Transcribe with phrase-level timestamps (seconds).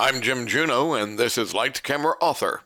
[0.00, 2.60] I'm Jim Juno, and this is Light Camera Author.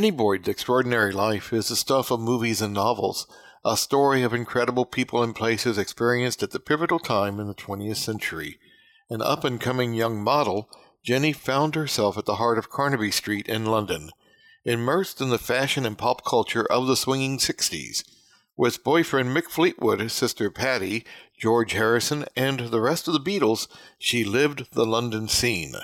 [0.00, 3.26] Jenny Boyd's extraordinary life is the stuff of movies and novels,
[3.66, 7.98] a story of incredible people and places experienced at the pivotal time in the 20th
[7.98, 8.58] century.
[9.10, 10.70] An up and coming young model,
[11.04, 14.08] Jenny found herself at the heart of Carnaby Street in London,
[14.64, 18.02] immersed in the fashion and pop culture of the swinging 60s.
[18.56, 21.04] With boyfriend Mick Fleetwood, sister Pattie,
[21.38, 25.74] George Harrison, and the rest of the Beatles, she lived the London scene.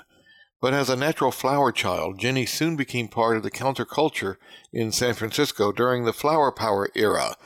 [0.67, 4.37] But as a natural flower child, Jenny soon became part of the counterculture
[4.73, 7.37] in San Francisco during the flower power era.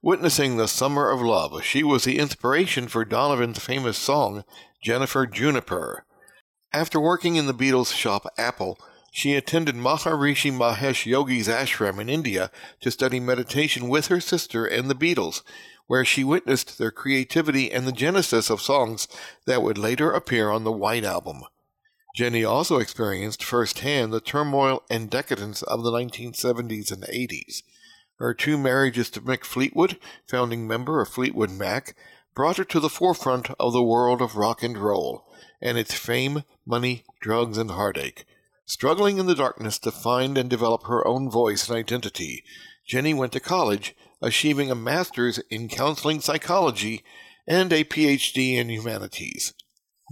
[0.00, 4.44] Witnessing the summer of love, she was the inspiration for Donovan's famous song,
[4.82, 6.06] Jennifer Juniper.
[6.72, 8.78] After working in the Beatles' shop Apple,
[9.12, 12.50] she attended Maharishi Mahesh Yogi's ashram in India
[12.80, 15.42] to study meditation with her sister and the Beatles,
[15.86, 19.06] where she witnessed their creativity and the genesis of songs
[19.44, 21.42] that would later appear on the White Album.
[22.14, 27.62] Jenny also experienced firsthand the turmoil and decadence of the 1970s and 80s.
[28.16, 31.96] Her two marriages to Mick Fleetwood, founding member of Fleetwood Mac,
[32.34, 35.24] brought her to the forefront of the world of rock and roll,
[35.60, 38.24] and its fame, money, drugs, and heartache.
[38.66, 42.44] Struggling in the darkness to find and develop her own voice and identity,
[42.86, 47.02] Jenny went to college, achieving a master's in counseling psychology
[47.46, 49.54] and a PhD in humanities.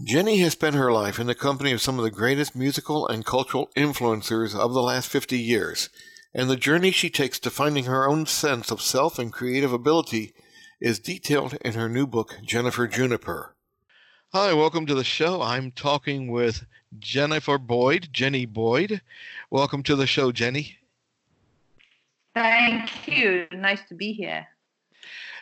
[0.04, 3.26] Jenny has spent her life in the company of some of the greatest musical and
[3.26, 5.88] cultural influencers of the last 50 years,
[6.32, 10.34] and the journey she takes to finding her own sense of self and creative ability
[10.80, 13.56] is detailed in her new book, Jennifer Juniper.
[14.32, 15.42] Hi, welcome to the show.
[15.42, 16.64] I'm talking with
[16.96, 19.00] Jennifer Boyd, Jenny Boyd.
[19.50, 20.78] Welcome to the show, Jenny.
[22.36, 23.48] Thank you.
[23.50, 24.46] Nice to be here.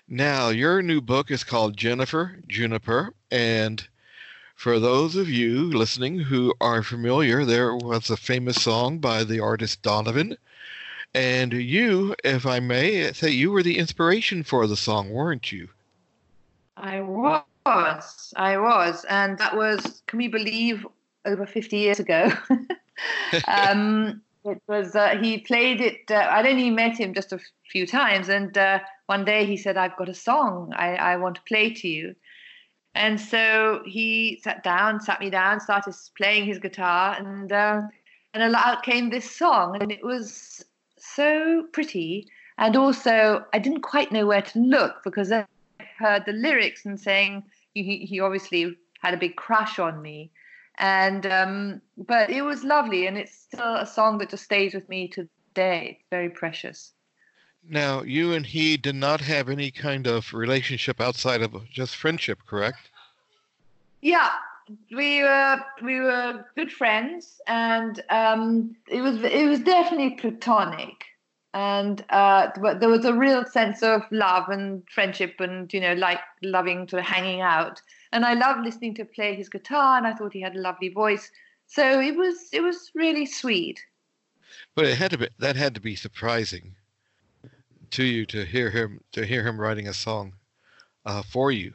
[0.09, 3.87] Now, your new book is called Jennifer Juniper, and
[4.57, 9.39] for those of you listening who are familiar, there was a famous song by the
[9.39, 10.37] artist Donovan.
[11.15, 15.69] And you, if I may say, you were the inspiration for the song, weren't you?
[16.77, 18.33] I was.
[18.37, 19.05] I was.
[19.11, 20.87] And that was, can we believe,
[21.27, 22.33] over 50 years ago?
[23.49, 27.41] um, it was, uh, he played it, uh, I'd only met him just a
[27.71, 28.31] few times.
[28.31, 31.75] And uh, one day he said, I've got a song I, I want to play
[31.75, 32.17] to you.
[32.97, 37.83] And so he sat down, sat me down, started playing his guitar, and uh,
[38.33, 40.65] and out came this song, and it was
[40.97, 42.27] so pretty.
[42.57, 45.45] And also, I didn't quite know where to look because I
[45.99, 50.31] heard the lyrics and saying he, he obviously had a big crush on me,
[50.79, 54.89] and um, but it was lovely, and it's still a song that just stays with
[54.89, 55.99] me today.
[56.01, 56.95] It's very precious.
[57.69, 62.39] Now, you and he did not have any kind of relationship outside of just friendship,
[62.47, 62.91] correct?
[64.03, 64.31] Yeah,
[64.95, 71.07] we were we were good friends, and um, it was it was definitely platonic,
[71.55, 75.95] and uh, but there was a real sense of love and friendship, and you know,
[75.95, 77.83] like loving sort of hanging out.
[78.13, 80.89] And I loved listening to play his guitar, and I thought he had a lovely
[80.89, 81.33] voice.
[81.67, 83.85] So it was it was really sweet.
[84.77, 86.76] But it had to be that had to be surprising
[87.93, 90.35] to you to hear him to hear him writing a song
[91.05, 91.73] uh, for you.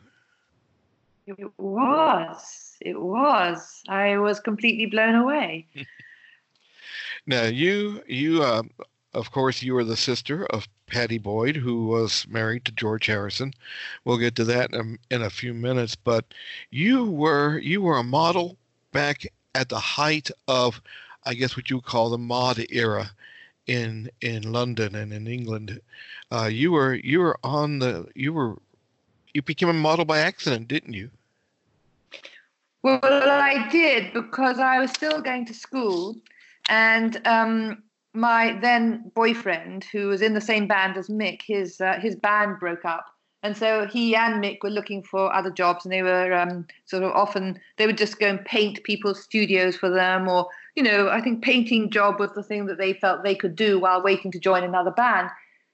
[1.28, 2.78] It was.
[2.82, 3.84] It was.
[3.88, 5.68] I was completely blown away.
[7.26, 8.64] now you you uh,
[9.14, 13.54] of course you are the sister of Pattie Boyd, who was married to George Harrison.
[14.04, 15.96] We'll get to that in a, in a few minutes.
[15.96, 16.34] But
[16.70, 18.58] you were you were a model
[18.92, 19.26] back
[19.56, 20.82] at the height of,
[21.24, 23.12] I guess, what you would call the mod era
[23.68, 25.80] in in London and in England.
[26.32, 28.58] Uh, you were you were on the you were
[29.34, 31.10] you became a model by accident, didn't you?
[32.84, 36.16] Well, I did because I was still going to school,
[36.68, 42.00] and um, my then boyfriend, who was in the same band as Mick, his uh,
[42.02, 43.06] his band broke up,
[43.44, 47.04] and so he and Mick were looking for other jobs, and they were um, sort
[47.04, 51.10] of often they would just go and paint people's studios for them, or you know,
[51.10, 54.32] I think painting job was the thing that they felt they could do while waiting
[54.32, 55.30] to join another band.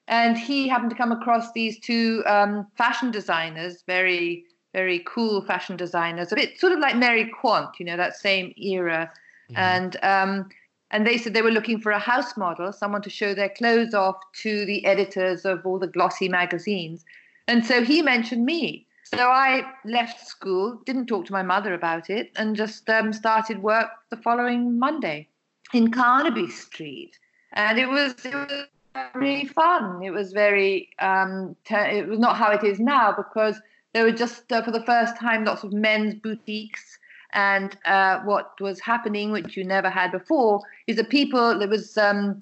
[0.08, 5.76] and he happened to come across these two um, fashion designers, very very cool fashion
[5.76, 9.12] designers, a bit sort of like Mary Quant, you know, that same era,
[9.56, 9.98] and.
[10.04, 10.50] Um,
[10.92, 13.94] and they said they were looking for a house model, someone to show their clothes
[13.94, 17.04] off to the editors of all the glossy magazines.
[17.48, 18.87] And so he mentioned me.
[19.14, 23.64] So I left school, didn't talk to my mother about it, and just um, started
[23.64, 25.30] work the following Monday
[25.74, 27.18] in Carnaby Street.
[27.54, 28.68] And it was it was
[29.14, 30.04] really fun.
[30.04, 33.62] It was very um, it was not how it is now because
[33.94, 37.00] there were just uh, for the first time lots of men's boutiques.
[37.34, 41.98] And uh, what was happening, which you never had before, is that people there was
[41.98, 42.40] um,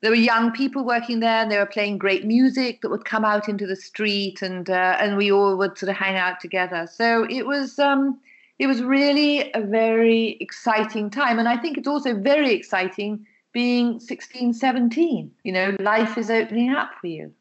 [0.00, 3.24] there were young people working there and they were playing great music that would come
[3.24, 6.88] out into the street and uh, and we all would sort of hang out together.
[6.90, 8.20] So it was um,
[8.58, 11.38] it was really a very exciting time.
[11.38, 16.70] And i think it's also very exciting being 16 17 you know life is opening
[16.70, 17.32] up for you.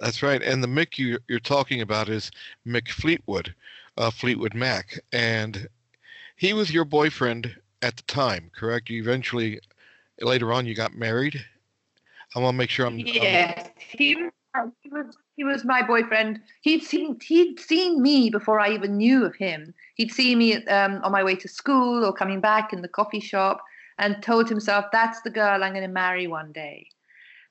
[0.00, 0.42] That's right.
[0.42, 2.30] And the mick you, you're talking about is
[2.66, 3.54] mick fleetwood
[3.96, 4.98] uh, fleetwood mac.
[5.12, 5.68] And
[6.36, 8.90] he was your boyfriend at the time correct?
[8.90, 9.60] You eventually
[10.20, 11.44] later on you got married
[12.34, 12.98] I want to make sure I'm.
[12.98, 13.72] Yes, I'm...
[13.98, 14.16] He,
[14.82, 15.16] he was.
[15.36, 16.40] He was my boyfriend.
[16.60, 19.72] He'd seen he'd seen me before I even knew of him.
[19.94, 23.20] He'd seen me um, on my way to school or coming back in the coffee
[23.20, 23.62] shop,
[23.98, 26.88] and told himself that's the girl I'm going to marry one day.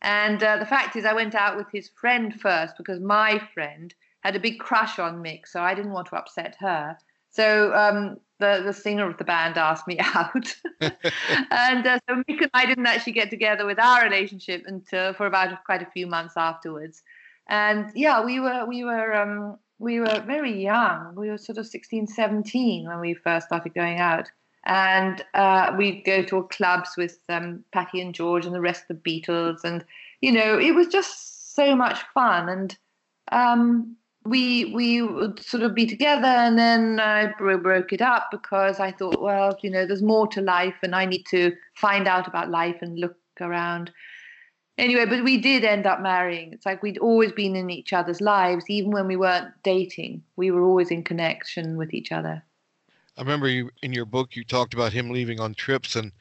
[0.01, 3.93] And uh, the fact is, I went out with his friend first because my friend
[4.21, 6.97] had a big crush on Mick, so I didn't want to upset her.
[7.31, 10.55] So um, the, the singer of the band asked me out.
[10.81, 15.25] and uh, so Mick and I didn't actually get together with our relationship until for
[15.25, 17.03] about quite a few months afterwards.
[17.47, 21.15] And yeah, we were we were um, we were very young.
[21.15, 24.29] We were sort of 16, 17 when we first started going out.
[24.65, 29.01] And uh, we'd go to clubs with um, Pattie and George and the rest of
[29.01, 29.63] the Beatles.
[29.63, 29.85] And,
[30.19, 32.49] you know, it was just so much fun.
[32.49, 32.77] And
[33.31, 33.95] um,
[34.29, 38.91] we we would sort of be together and then I broke it up because I
[38.91, 42.49] thought, well, you know, there's more to life and I need to find out about
[42.49, 43.91] life and look around.
[44.77, 46.53] Anyway, but we did end up marrying.
[46.53, 50.23] It's like we'd always been in each other's lives, even when we weren't dating.
[50.37, 52.43] We were always in connection with each other.
[53.17, 56.13] I remember you in your book you talked about him leaving on trips and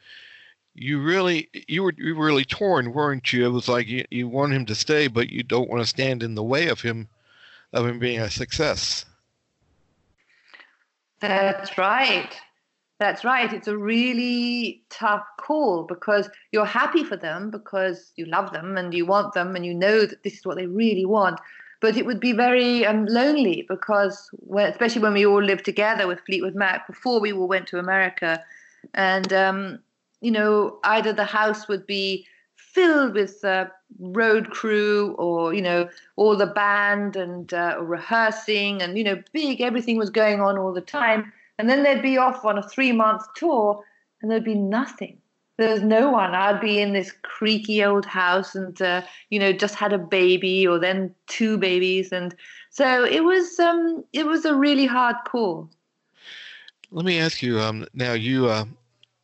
[0.75, 3.46] you really you were you were really torn, weren't you?
[3.46, 6.22] It was like you, you want him to stay, but you don't want to stand
[6.22, 7.08] in the way of him
[7.72, 9.04] of him being a success.
[11.20, 12.30] That's right.
[12.98, 13.52] That's right.
[13.52, 18.92] It's a really tough call because you're happy for them because you love them and
[18.92, 21.40] you want them and you know that this is what they really want.
[21.80, 26.08] But it would be very um, lonely because, when, especially when we all lived together
[26.08, 28.42] with Fleetwood Mac before we all went to America,
[28.94, 29.78] and um,
[30.20, 32.26] you know, either the house would be
[32.72, 33.66] filled with uh,
[33.98, 39.60] road crew or you know all the band and uh, rehearsing and you know big
[39.60, 41.32] everything was going on all the time.
[41.58, 43.84] And then they'd be off on a three month tour
[44.22, 45.18] and there'd be nothing.
[45.56, 46.36] There's no one.
[46.36, 50.66] I'd be in this creaky old house and uh, you know just had a baby
[50.66, 52.12] or then two babies.
[52.12, 52.34] And
[52.70, 55.70] so it was um it was a really hard call
[56.90, 58.64] let me ask you um now you uh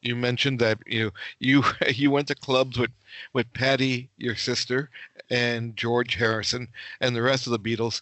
[0.05, 2.91] you mentioned that you you you went to clubs with
[3.33, 4.91] with Pattie, your sister,
[5.31, 6.69] and George Harrison,
[7.01, 8.01] and the rest of the Beatles.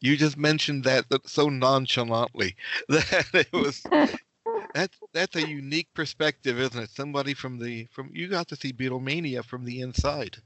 [0.00, 2.56] You just mentioned that, that so nonchalantly
[2.88, 3.82] that it was.
[4.74, 6.90] that's that's a unique perspective, isn't it?
[6.90, 10.36] Somebody from the from you got to see Beatlemania from the inside.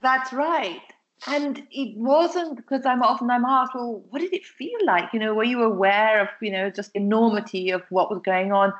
[0.00, 0.82] That's right.
[1.26, 5.12] And it wasn't because I'm often I'm asked, well, what did it feel like?
[5.12, 8.72] You know, were you aware of, you know, just enormity of what was going on?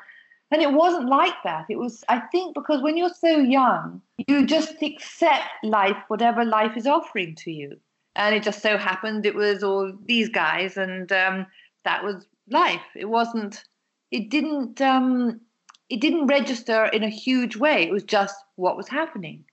[0.50, 1.66] And it wasn't like that.
[1.68, 6.76] It was, I think, because when you're so young, you just accept life, whatever life
[6.76, 7.78] is offering to you.
[8.14, 11.46] And it just so happened it was all these guys, and um,
[11.84, 12.80] that was life.
[12.94, 13.64] It wasn't,
[14.10, 15.40] it didn't, um,
[15.90, 17.82] it didn't register in a huge way.
[17.82, 19.44] It was just what was happening.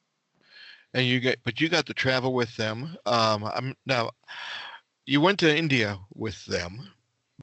[0.93, 2.95] And you get, but you got to travel with them.
[3.07, 4.11] Um, I'm now,
[5.07, 6.87] you went to India with them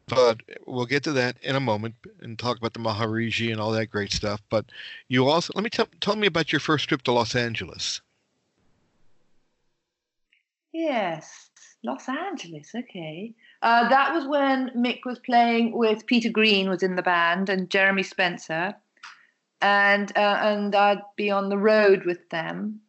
[0.06, 3.70] but we'll get to that in a moment and talk about the Maharishi and all
[3.72, 4.42] that great stuff.
[4.50, 4.66] But
[5.08, 8.00] you also let me tell tell me about your first trip to Los Angeles.
[10.72, 11.50] Yes,
[11.82, 12.72] Los Angeles.
[12.74, 17.48] Okay, uh, that was when Mick was playing with Peter Green was in the band
[17.48, 18.74] and Jeremy Spencer,
[19.60, 22.80] and uh, and I'd be on the road with them.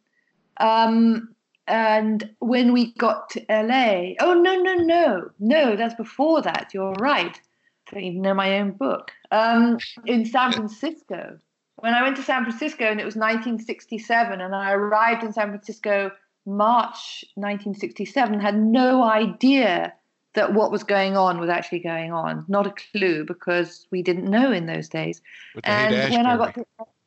[0.58, 1.34] Um,
[1.66, 6.70] and when we got to LA, oh no, no, no, no, that's before that.
[6.74, 7.40] You're right.
[7.88, 9.12] I don't even know my own book.
[9.30, 11.38] Um, in San Francisco,
[11.76, 15.48] when I went to San Francisco, and it was 1967, and I arrived in San
[15.48, 16.10] Francisco
[16.46, 19.92] March 1967, had no idea
[20.34, 22.44] that what was going on was actually going on.
[22.48, 25.20] Not a clue because we didn't know in those days.
[25.64, 26.64] And when I got to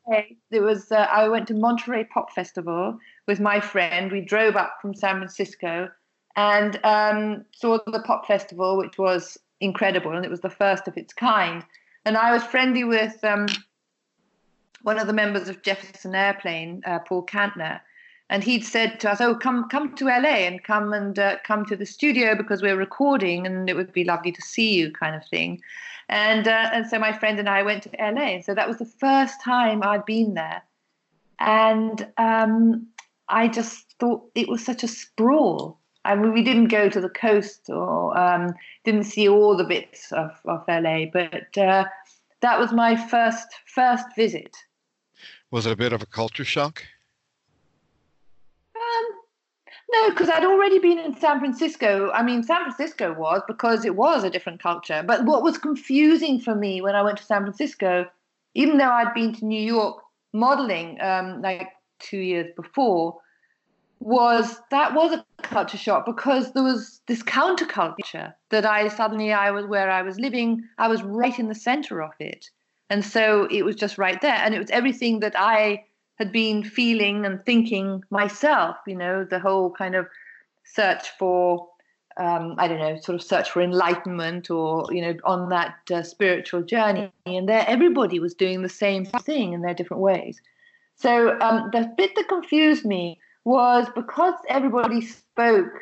[0.08, 4.10] LA, there was uh, I went to Monterey Pop Festival with my friend.
[4.10, 5.90] We drove up from San Francisco
[6.36, 10.96] and um, saw the pop festival, which was incredible, and it was the first of
[10.96, 11.64] its kind.
[12.04, 13.46] And I was friendly with um,
[14.82, 17.80] one of the members of Jefferson Airplane, uh, Paul Kantner,
[18.28, 21.64] and he'd said to us, "Oh, come come to LA and come and uh, come
[21.66, 25.16] to the studio because we're recording, and it would be lovely to see you," kind
[25.16, 25.62] of thing.
[26.08, 28.40] And uh, and so my friend and I went to LA.
[28.42, 30.62] So that was the first time I'd been there,
[31.38, 32.86] and um,
[33.28, 35.78] I just thought it was such a sprawl.
[36.04, 38.54] I mean, we didn't go to the coast or um,
[38.84, 41.84] didn't see all the bits of, of LA, but uh,
[42.42, 44.56] that was my first first visit.
[45.50, 46.84] Was it a bit of a culture shock?
[48.76, 49.06] Um,
[49.90, 52.10] no, because I'd already been in San Francisco.
[52.12, 55.02] I mean, San Francisco was because it was a different culture.
[55.04, 58.06] But what was confusing for me when I went to San Francisco,
[58.54, 60.02] even though I'd been to New York
[60.32, 63.18] modeling um, like two years before,
[64.00, 69.50] was that was a culture shock because there was this counterculture that I suddenly I
[69.50, 70.62] was where I was living.
[70.78, 72.50] I was right in the center of it,
[72.90, 75.84] and so it was just right there, and it was everything that I
[76.18, 80.06] had been feeling and thinking myself, you know, the whole kind of
[80.64, 81.68] search for,
[82.16, 86.02] um, I don't know, sort of search for enlightenment or, you know, on that uh,
[86.02, 87.12] spiritual journey.
[87.26, 90.40] And there, everybody was doing the same thing in their different ways.
[90.96, 95.72] So um, the bit that confused me was because everybody spoke,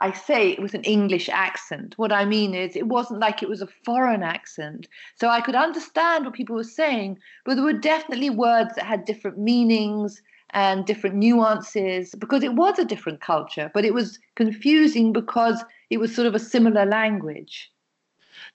[0.00, 1.94] I say it was an English accent.
[1.96, 4.88] What I mean is, it wasn't like it was a foreign accent.
[5.16, 9.04] So I could understand what people were saying, but there were definitely words that had
[9.04, 15.12] different meanings and different nuances because it was a different culture, but it was confusing
[15.12, 17.70] because it was sort of a similar language.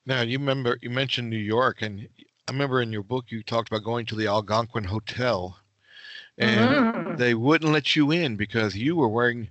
[0.05, 2.07] Now you remember you mentioned New York, and
[2.47, 5.57] I remember in your book you talked about going to the Algonquin Hotel,
[6.37, 7.17] and Mhm.
[7.17, 9.49] they wouldn't let you in because you were wearing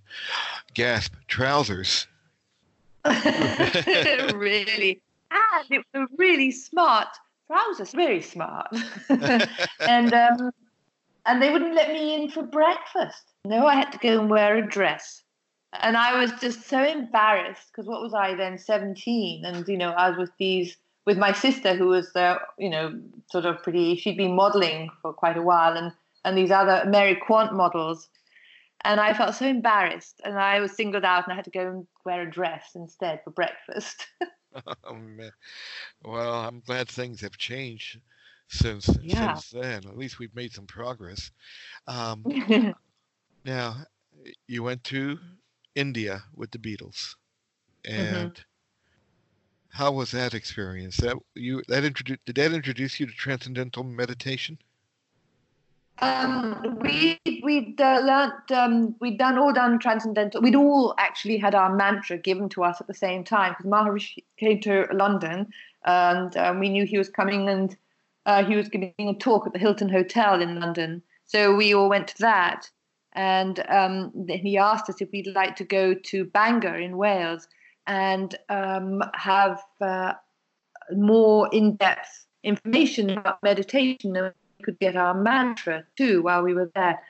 [0.74, 2.06] gasp trousers.
[3.04, 5.00] really.
[5.30, 7.08] And it was a really smart
[7.46, 8.68] trousers, very smart.
[9.80, 10.50] and um,
[11.26, 13.24] and they wouldn't let me in for breakfast.
[13.44, 15.22] No, I had to go and wear a dress.
[15.80, 19.44] And I was just so embarrassed because what was I then, 17?
[19.44, 23.00] And, you know, I was with these, with my sister who was, uh, you know,
[23.30, 25.92] sort of pretty, she'd been modeling for quite a while and,
[26.25, 28.09] and these other Mary Quant models.
[28.85, 30.21] And I felt so embarrassed.
[30.25, 33.21] And I was singled out and I had to go and wear a dress instead
[33.25, 34.07] for breakfast.
[34.85, 35.33] Oh, man.
[36.05, 38.00] Well, I'm glad things have changed
[38.49, 39.41] since Yeah.
[39.43, 39.87] since then.
[39.87, 41.31] At least we've made some progress.
[41.87, 42.29] Um,
[43.45, 43.76] now,
[44.47, 45.19] you went to
[45.75, 47.14] India with the Beatles,
[47.85, 48.45] and
[49.71, 50.99] how was that experience?
[50.99, 54.59] That you that introduced did that introduce you to transcendental meditation?
[55.99, 60.40] Um, we we'd uh, learnt um, we'd done all done transcendental.
[60.40, 64.25] We'd all actually had our mantra given to us at the same time because Maharishi
[64.37, 65.52] came to London
[65.84, 67.76] and um, we knew he was coming and
[68.26, 71.02] uh, he was giving a talk at the Hilton Hotel in London.
[71.25, 72.68] So we all went to that,
[73.14, 77.49] and um, he asked us if we'd like to go to Bangor in Wales
[77.87, 80.12] and um, have uh,
[80.92, 87.00] more in-depth information about meditation and could get our mantra too while we were there.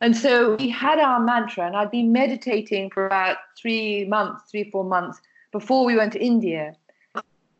[0.00, 4.70] And so we had our mantra, and I'd been meditating for about three months, three,
[4.70, 5.20] four months
[5.52, 6.74] before we went to India.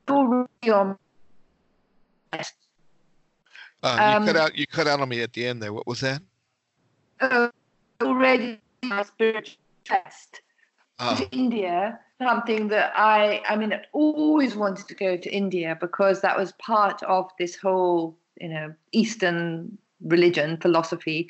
[0.09, 0.99] Already on
[3.83, 5.73] Uh, you cut Um, out you cut out on me at the end there.
[5.73, 6.21] What was that?
[7.21, 7.49] uh,
[8.03, 10.43] already my spiritual test
[10.99, 15.77] Oh, to India, something that I, I mean, I always wanted to go to India
[15.79, 21.29] because that was part of this whole, you know, Eastern religion philosophy.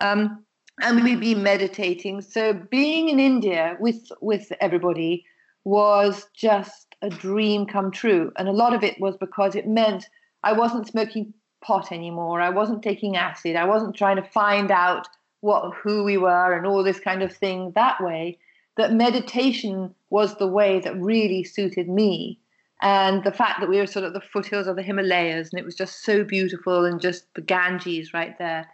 [0.00, 0.44] Um,
[0.80, 2.20] and we'd be meditating.
[2.20, 5.24] So being in India with with everybody
[5.64, 8.32] was just a dream come true.
[8.36, 10.06] And a lot of it was because it meant
[10.44, 12.40] I wasn't smoking pot anymore.
[12.40, 13.56] I wasn't taking acid.
[13.56, 15.08] I wasn't trying to find out
[15.40, 18.38] what who we were and all this kind of thing that way
[18.76, 22.38] that meditation was the way that really suited me.
[22.80, 25.64] And the fact that we were sort of the foothills of the Himalayas and it
[25.64, 28.68] was just so beautiful and just the Ganges right there.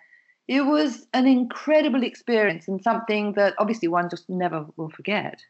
[0.47, 5.43] It was an incredible experience and something that obviously one just never will forget.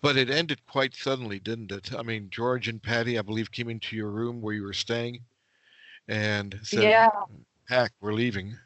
[0.00, 1.92] but it ended quite suddenly, didn't it?
[1.92, 5.24] I mean, George and Pattie, I believe, came into your room where you were staying,
[6.06, 7.10] and said, Yeah,
[7.68, 8.56] "Pack, we're leaving."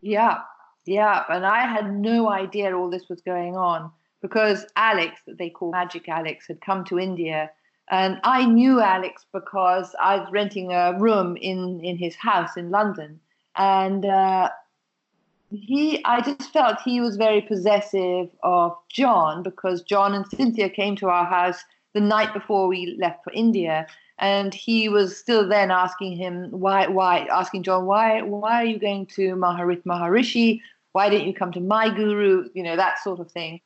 [0.00, 0.42] yeah,
[0.86, 3.90] Yeah, and I had no idea all this was going on
[4.22, 7.50] because Alex, that they call Magic Alex, had come to India.
[7.90, 12.70] And I knew Alex because I was renting a room in, in his house in
[12.70, 13.18] London.
[13.56, 14.50] And uh,
[15.50, 20.94] he, I just felt he was very possessive of John because John and Cynthia came
[20.96, 23.88] to our house the night before we left for India.
[24.18, 28.78] And he was still then asking him why, why, asking John, why, why are you
[28.78, 30.60] going to Maharit Maharishi?
[30.92, 32.48] Why didn't you come to my guru?
[32.54, 33.60] You know, that sort of thing.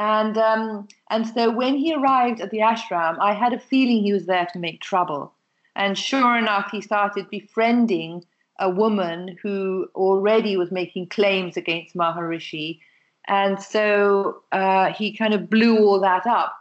[0.00, 4.14] And um, and so when he arrived at the ashram, I had a feeling he
[4.14, 5.34] was there to make trouble.
[5.76, 8.24] And sure enough, he started befriending
[8.58, 12.80] a woman who already was making claims against Maharishi.
[13.28, 16.54] And so uh, he kind of blew all that up.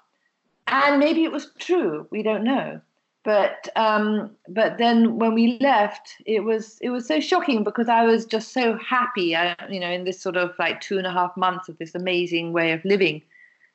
[0.67, 2.07] And maybe it was true.
[2.11, 2.81] We don't know.
[3.23, 8.03] But um, but then when we left, it was it was so shocking because I
[8.03, 11.11] was just so happy, uh, you know, in this sort of like two and a
[11.11, 13.21] half months of this amazing way of living.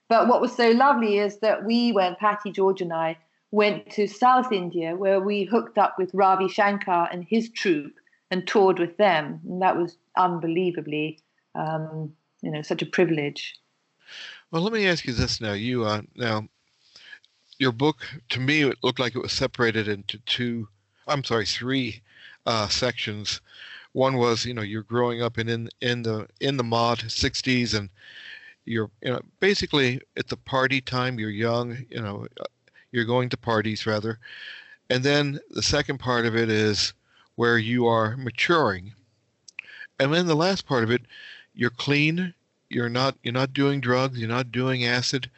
[0.08, 3.16] But what was so lovely is that we went, Pattie, George, and I
[3.50, 7.94] went to South India where we hooked up with Ravi Shankar and his troupe
[8.30, 11.20] and toured with them, and that was unbelievably,
[11.54, 13.54] um, you know, such a privilege.
[14.50, 15.52] Well, let me ask you this now.
[15.52, 16.49] You uh, now
[17.58, 20.68] your book to me it looked like it was separated into two
[21.06, 22.02] i'm sorry three
[22.46, 23.40] uh, sections
[23.92, 27.75] one was you know you're growing up in in, in the in the mod 60s
[27.75, 27.88] and
[28.64, 32.26] you're you know basically at the party time you're young you know
[32.94, 34.18] you're going to parties rather.
[34.88, 36.92] And then the second part of it is
[37.35, 38.92] where you are maturing.
[39.99, 41.02] And then the last part of it
[41.54, 42.35] you're clean
[42.68, 45.30] you're not you're not doing drugs you're not doing acid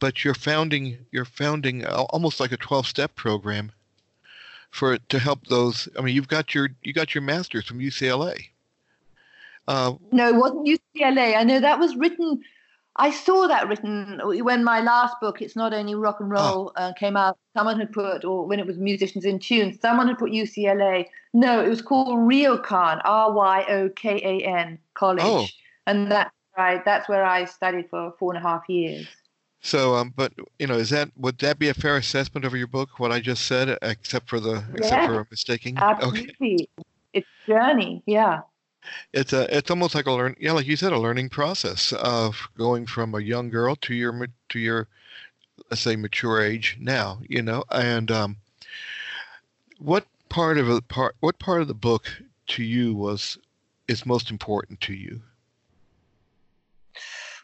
[0.00, 3.70] but you're founding you're founding almost like a 12 step program
[4.70, 8.36] for to help those i mean you've got your you got your masters from ucla
[9.68, 12.42] uh, no it wasn't ucla i know that was written
[12.96, 16.92] i saw that written when my last book it's not only rock and roll uh,
[16.98, 20.32] came out someone had put or when it was musicians in tune someone had put
[20.32, 25.46] ucla no it was called ryokan r-y-o-k-a-n college oh.
[25.86, 29.06] and that's right that's where i studied for four and a half years
[29.62, 32.66] so, um, but you know, is that would that be a fair assessment of your
[32.66, 32.98] book?
[32.98, 35.76] What I just said, except for the yeah, except for mistaking.
[35.76, 36.86] Absolutely, okay.
[37.12, 38.02] it's journey.
[38.06, 38.40] Yeah.
[39.12, 42.48] It's a it's almost like a learn yeah like you said a learning process of
[42.56, 44.88] going from a young girl to your to your
[45.70, 47.64] let's say mature age now you know?
[47.70, 48.36] And um,
[49.78, 53.38] what part of the part what part of the book to you was
[53.88, 55.20] is most important to you?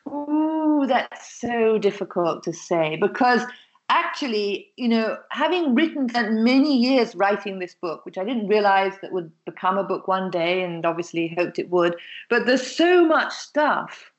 [0.08, 3.42] Ooh, that's so difficult to say because
[3.88, 6.08] actually, you know, having written
[6.42, 10.30] many years writing this book, which I didn't realize that would become a book one
[10.30, 11.96] day and obviously hoped it would,
[12.28, 14.10] but there's so much stuff.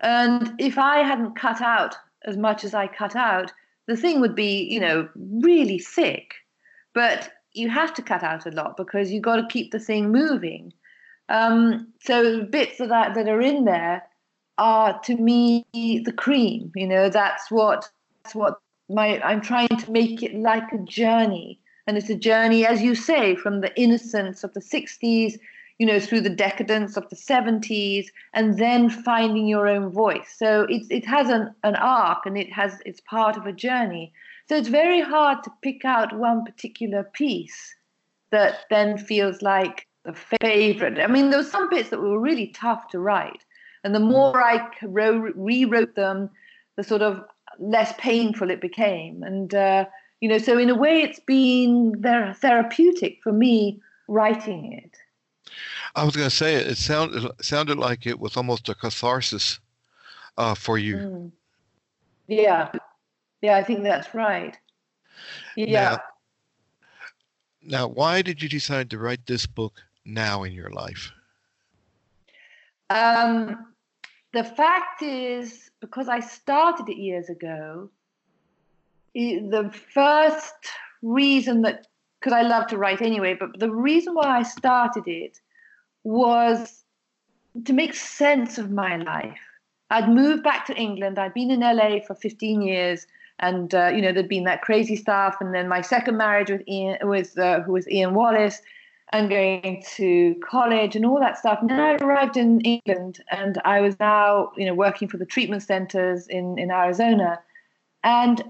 [0.00, 3.52] And if I hadn't cut out as much as I cut out,
[3.86, 6.34] the thing would be, you know, really thick.
[6.94, 10.10] But you have to cut out a lot because you've got to keep the thing
[10.10, 10.72] moving.
[11.28, 14.02] Um, so bits of that that are in there
[14.58, 16.72] are to me the cream.
[16.74, 17.90] You know, that's what
[18.22, 21.58] that's what my I'm trying to make it like a journey.
[21.86, 25.38] And it's a journey, as you say, from the innocence of the 60s,
[25.78, 30.34] you know, through the decadence of the 70s, and then finding your own voice.
[30.36, 34.12] So it's it has an, an arc and it has it's part of a journey.
[34.48, 37.74] So it's very hard to pick out one particular piece
[38.30, 40.98] that then feels like the favorite.
[40.98, 43.44] I mean, there were some bits that were really tough to write.
[43.84, 44.10] And the mm.
[44.10, 46.30] more I rewrote them,
[46.76, 47.24] the sort of
[47.60, 49.22] less painful it became.
[49.22, 49.84] And, uh,
[50.20, 54.96] you know, so in a way, it's been therapeutic for me writing it.
[55.94, 59.58] I was going to say it sounded sounded like it was almost a catharsis
[60.38, 60.96] uh, for you.
[60.96, 61.32] Mm.
[62.28, 62.70] Yeah,
[63.42, 64.56] yeah, I think that's right.
[65.56, 65.82] Yeah.
[65.82, 66.00] Now,
[67.62, 71.10] now, why did you decide to write this book now in your life?
[72.88, 73.66] Um,
[74.32, 77.90] the fact is, because I started it years ago,
[79.14, 80.54] the first
[81.02, 81.86] reason that,
[82.20, 85.40] because I love to write anyway, but the reason why I started it
[86.04, 86.84] was
[87.64, 89.40] to make sense of my life.
[89.90, 91.18] I'd moved back to England.
[91.18, 93.06] I'd been in LA for 15 years,
[93.40, 95.36] and uh, you know there'd been that crazy stuff.
[95.40, 98.62] And then my second marriage with Ian, with uh, who was Ian Wallace,
[99.12, 101.58] and going to college and all that stuff.
[101.62, 105.62] And I arrived in England and I was now, you know, working for the treatment
[105.62, 107.40] centers in, in Arizona.
[108.04, 108.42] And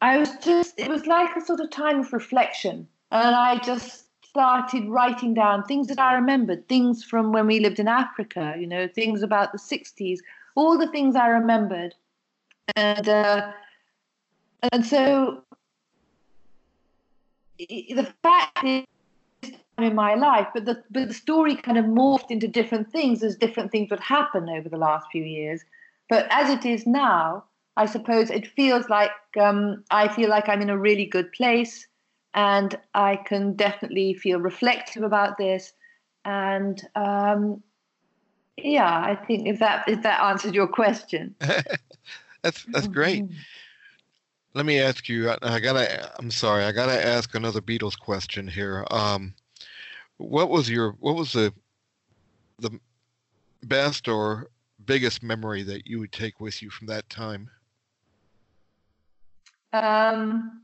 [0.00, 2.88] I was just, it was like a sort of time of reflection.
[3.12, 7.78] And I just started writing down things that I remembered, things from when we lived
[7.78, 10.18] in Africa, you know, things about the 60s,
[10.54, 11.94] all the things I remembered.
[12.76, 13.52] And uh,
[14.72, 15.42] and so
[17.58, 18.84] the fact is
[19.78, 23.36] in my life, but the but the story kind of morphed into different things as
[23.36, 25.62] different things would happen over the last few years.
[26.08, 27.44] But as it is now,
[27.76, 31.86] I suppose it feels like um, I feel like I'm in a really good place,
[32.34, 35.72] and I can definitely feel reflective about this.
[36.24, 37.62] And um,
[38.56, 41.36] yeah, I think if that if that answered your question,
[42.42, 43.24] that's that's great.
[43.24, 43.36] Mm-hmm.
[44.54, 45.30] Let me ask you.
[45.42, 46.18] I gotta.
[46.18, 46.64] I'm sorry.
[46.64, 48.84] I gotta ask another Beatles question here.
[48.90, 49.34] Um,
[50.18, 51.52] what was your what was the
[52.58, 52.78] the
[53.62, 54.48] best or
[54.84, 57.50] biggest memory that you would take with you from that time?
[59.72, 60.62] Um,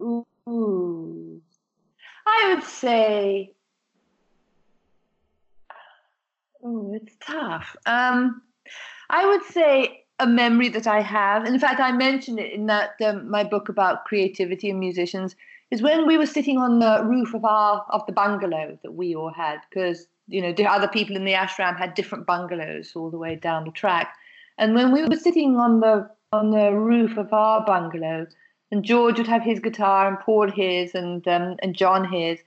[0.00, 1.42] ooh,
[2.26, 3.52] I would say,
[6.62, 7.76] oh, it's tough.
[7.84, 8.42] Um,
[9.10, 11.44] I would say a memory that I have.
[11.44, 15.36] In fact, I mentioned it in that um, my book about creativity and musicians.
[15.70, 19.16] Is when we were sitting on the roof of our of the bungalow that we
[19.16, 23.10] all had, because you know the other people in the ashram had different bungalows all
[23.10, 24.14] the way down the track,
[24.58, 28.26] and when we were sitting on the on the roof of our bungalow,
[28.70, 32.38] and George would have his guitar and Paul his and um, and John his,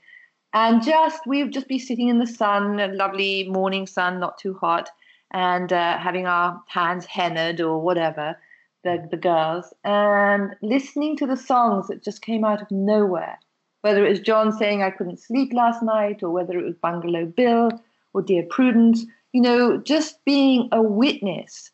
[0.54, 4.38] and just we would just be sitting in the sun, a lovely morning sun, not
[4.38, 4.90] too hot,
[5.32, 8.38] and uh, having our hands hennaed or whatever,
[8.84, 13.38] the the girls, and listening to the songs that just came out of nowhere.
[13.82, 17.26] Whether it was John saying I couldn't sleep last night, or whether it was Bungalow
[17.26, 17.72] Bill
[18.14, 21.72] or Dear Prudence, you know, just being a witness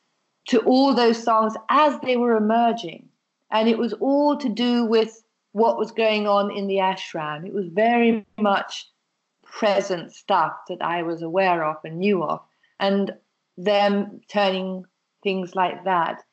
[0.50, 3.08] to all those songs as they were emerging.
[3.52, 7.46] And it was all to do with what was going on in the ashram.
[7.48, 8.88] It was very much
[9.44, 12.42] present stuff that I was aware of and knew of.
[12.80, 13.14] And
[13.58, 14.86] them turning
[15.24, 16.24] things like that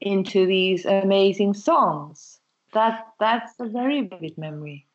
[0.00, 2.38] into these amazing songs.
[2.72, 4.86] That that's a very vivid memory.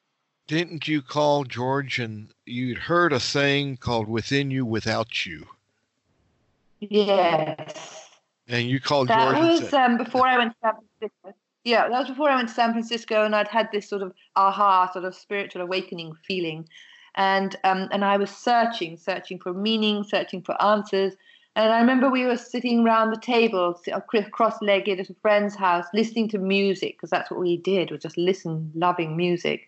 [0.48, 5.48] Didn't you call George and you'd heard a saying called within you without you?
[6.80, 8.10] Yes.
[8.48, 9.36] And you called that George.
[9.36, 11.40] That was um, before I went to San Francisco.
[11.64, 14.14] Yeah, that was before I went to San Francisco, and I'd had this sort of
[14.36, 16.68] aha, sort of spiritual awakening feeling,
[17.16, 21.14] and um, and I was searching, searching for meaning, searching for answers.
[21.56, 23.80] And I remember we were sitting around the table,
[24.32, 27.92] cross-legged at a friend's house, listening to music because that's what we did.
[27.92, 29.68] We just listen, loving music.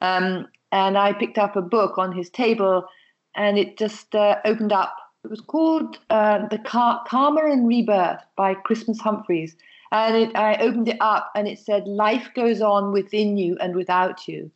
[0.00, 2.86] Um, and I picked up a book on his table,
[3.34, 8.22] and it just uh, opened up it was called uh, The Car- Karma and Rebirth
[8.36, 9.54] by Christmas Humphreys.
[9.92, 13.76] And it, I opened it up and it said, Life goes on within you and
[13.76, 14.50] without you.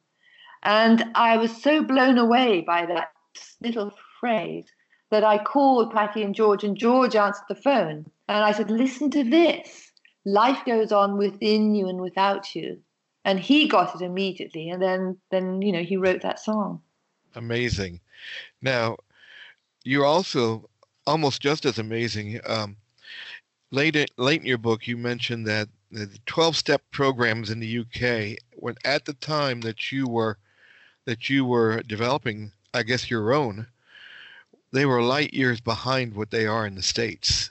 [0.63, 3.11] And I was so blown away by that
[3.61, 4.65] little phrase
[5.15, 8.05] that I called Pattie and George, and George answered the phone.
[8.27, 9.93] And I said, Listen to this.
[10.25, 12.81] Life goes on within you and without you.
[13.25, 14.71] And he got it immediately.
[14.71, 16.81] And then, then you know, he wrote that song.
[17.37, 18.01] Amazing.
[18.61, 18.97] Now,
[19.85, 20.69] you're also
[21.07, 22.41] almost just as amazing.
[22.45, 22.77] Um,
[23.71, 28.37] late in, late in your book, you mentioned that the 12-step programs in the UK,
[28.57, 30.39] when at the time that you were
[31.05, 33.69] that you were developing, I guess your own,
[34.75, 37.51] they were light years behind what they are in the states.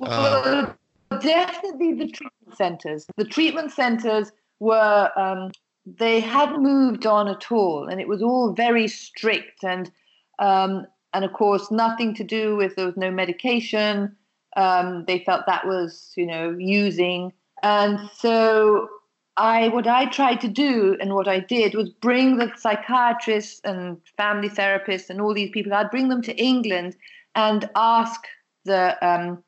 [0.00, 0.76] Well,
[1.10, 3.06] uh, definitely the treatment centers.
[3.16, 5.52] The treatment centers were um,
[5.86, 9.90] they hadn't moved on at all, and it was all very strict and
[10.38, 14.16] um, and of course, nothing to do with there was no medication.
[14.56, 17.32] Um, they felt that was, you know, using.
[17.62, 18.88] And so
[19.36, 24.00] I what I tried to do and what I did was bring the psychiatrists and
[24.16, 25.74] family therapists and all these people.
[25.74, 26.96] I'd bring them to England
[27.34, 28.20] and ask
[28.64, 29.42] the um,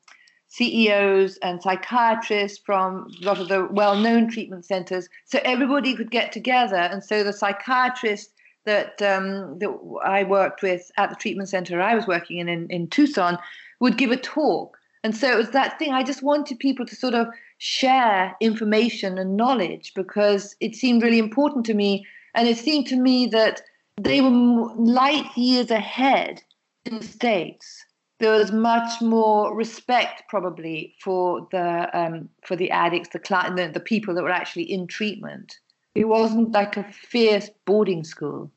[0.47, 6.31] CEOs and psychiatrists from a lot of the well-known treatment centers, so everybody could get
[6.31, 6.75] together.
[6.75, 8.31] And so the psychiatrist
[8.65, 9.73] that um, that
[10.03, 13.37] I worked with at the treatment center I was working in, in in Tucson
[13.79, 15.93] would give a talk, and so it was that thing.
[15.93, 21.19] I just wanted people to sort of share information and knowledge because it seemed really
[21.19, 23.61] important to me, and it seemed to me that
[23.97, 26.41] they were light years ahead
[26.85, 27.83] in the states.
[28.19, 33.67] There was much more respect, probably, for the um, for the addicts, the, client, the
[33.67, 35.59] the people that were actually in treatment.
[35.93, 38.51] It wasn't like a fierce boarding school.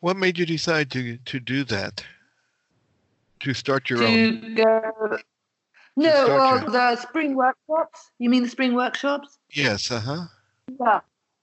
[0.00, 2.04] What made you decide to to do that?
[3.40, 4.54] To start your to own?
[4.54, 5.18] Go,
[5.96, 8.10] no, well, the spring workshops.
[8.18, 9.38] You mean the spring workshops?
[9.50, 9.90] Yes.
[9.90, 10.24] Uh huh.
[10.80, 11.00] Yeah.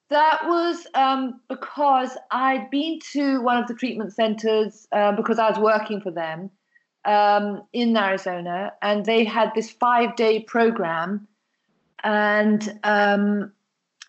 [0.09, 5.49] That was um, because I'd been to one of the treatment centers uh, because I
[5.49, 6.51] was working for them
[7.05, 11.27] um, in Arizona, and they had this five day program.
[12.03, 13.53] And um,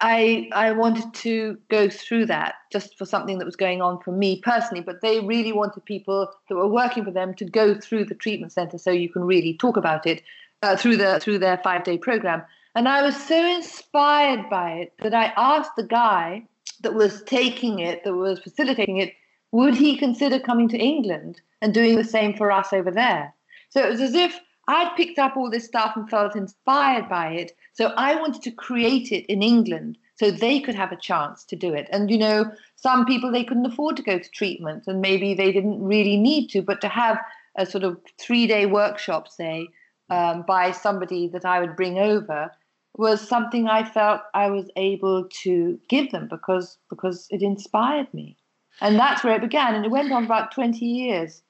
[0.05, 4.11] I, I wanted to go through that just for something that was going on for
[4.11, 8.07] me personally, but they really wanted people that were working for them to go through
[8.07, 10.23] the treatment center so you can really talk about it
[10.63, 12.43] uh, through the through their five day program.
[12.75, 16.49] And I was so inspired by it that I asked the guy
[16.81, 19.15] that was taking it, that was facilitating it,
[19.53, 23.33] would he consider coming to England and doing the same for us over there?
[23.69, 24.41] So it was as if
[24.73, 27.53] I'd picked up all this stuff and felt inspired by it.
[27.73, 31.57] So I wanted to create it in England so they could have a chance to
[31.57, 31.89] do it.
[31.91, 35.53] And, you know, some people, they couldn't afford to go to treatment and maybe they
[35.53, 37.19] didn't really need to, but to have
[37.57, 39.69] a sort of three day workshop, say,
[40.11, 42.51] um, by somebody that I would bring over
[42.97, 48.37] was something I felt I was able to give them because because it inspired me,
[48.81, 51.43] and that's where it began, and it went on for about twenty years.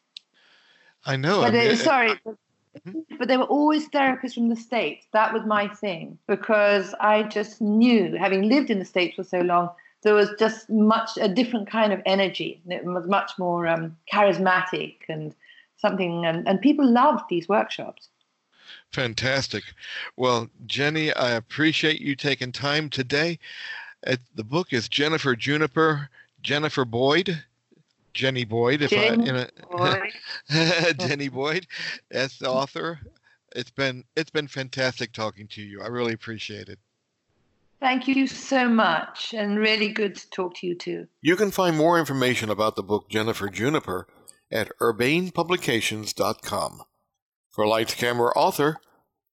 [1.05, 1.41] I know.
[1.41, 2.21] But I mean, it, sorry,
[3.19, 5.07] but they were always therapists from the states.
[5.13, 9.41] That was my thing because I just knew, having lived in the states for so
[9.41, 9.71] long,
[10.03, 12.61] there was just much a different kind of energy.
[12.67, 15.35] It was much more um, charismatic and
[15.77, 18.09] something, and, and people loved these workshops.
[18.93, 19.65] Fantastic.
[20.17, 23.39] Well, Jenny, I appreciate you taking time today.
[24.07, 26.11] Uh, the book is Jennifer Juniper,
[26.43, 27.43] Jennifer Boyd,
[28.15, 28.83] Jenny Boyd.
[28.83, 30.11] If Jenny I, Boyd.
[30.99, 31.67] Jenny Boyd,
[32.11, 32.99] as the author.
[33.55, 35.83] It's been it's been fantastic talking to you.
[35.83, 36.79] I really appreciate it.
[37.81, 41.09] Thank you so much, and really good to talk to you too.
[41.21, 44.07] You can find more information about the book Jennifer Juniper
[44.51, 46.83] at urbanepublications.com.
[47.51, 48.77] For Lights Camera Author,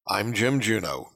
[0.08, 1.12] I'm Jim Juno.